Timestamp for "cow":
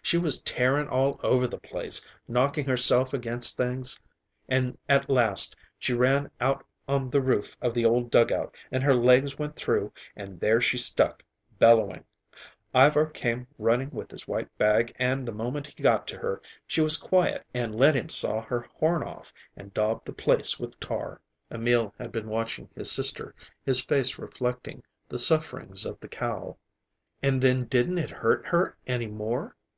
26.08-26.56